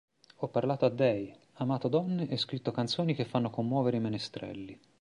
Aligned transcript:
Ho 0.37 0.47
parlato 0.47 0.85
a 0.85 0.89
dèi, 0.89 1.31
amato 1.57 1.87
donne 1.87 2.27
e 2.27 2.35
scritto 2.35 2.71
canzoni 2.71 3.13
che 3.13 3.23
fanno 3.23 3.51
commuovere 3.51 3.97
i 3.97 3.99
menestrelli. 3.99 4.79